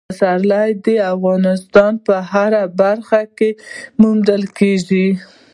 [0.09, 3.49] پسرلی د افغانستان په هره برخه کې
[4.01, 5.07] موندل کېږي.